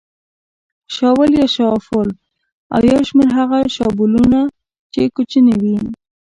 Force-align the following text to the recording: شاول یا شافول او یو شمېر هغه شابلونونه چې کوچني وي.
شاول 0.95 1.31
یا 1.39 1.47
شافول 1.55 2.09
او 2.73 2.81
یو 2.91 3.01
شمېر 3.09 3.29
هغه 3.39 3.57
شابلونونه 3.75 4.39
چې 4.93 5.01
کوچني 5.15 5.55
وي. 5.61 5.77